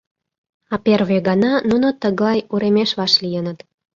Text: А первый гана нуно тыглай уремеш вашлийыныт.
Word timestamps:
А 0.73 0.75
первый 0.85 1.19
гана 1.27 1.51
нуно 1.69 1.87
тыглай 2.01 2.39
уремеш 2.53 2.89
вашлийыныт. 2.99 3.59